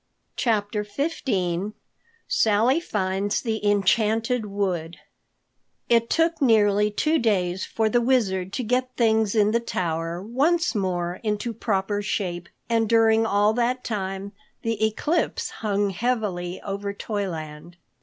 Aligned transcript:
CHAPTER 0.35 0.83
XV 0.83 1.73
SALLY 2.27 2.79
FINDS 2.79 3.43
THE 3.43 3.63
ENCHANTED 3.63 4.47
WOOD 4.47 4.97
IT 5.89 6.09
took 6.09 6.41
nearly 6.41 6.89
two 6.89 7.19
days 7.19 7.65
for 7.67 7.87
the 7.87 8.01
Wizard 8.01 8.51
to 8.53 8.63
get 8.63 8.97
things 8.97 9.35
in 9.35 9.51
the 9.51 9.59
tower 9.59 10.19
once 10.19 10.73
more 10.73 11.19
into 11.21 11.53
proper 11.53 12.01
shape 12.01 12.49
and 12.67 12.89
during 12.89 13.27
all 13.27 13.53
that 13.53 13.83
time 13.83 14.31
the 14.63 14.83
eclipse 14.83 15.51
hung 15.51 15.91
heavily 15.91 16.59
over 16.63 16.93
Toyland. 16.93 17.77